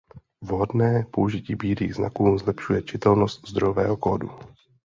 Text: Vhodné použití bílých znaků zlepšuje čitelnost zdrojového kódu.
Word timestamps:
Vhodné 0.41 1.05
použití 1.11 1.55
bílých 1.55 1.95
znaků 1.95 2.37
zlepšuje 2.37 2.81
čitelnost 2.81 3.49
zdrojového 3.49 3.97
kódu. 3.97 4.29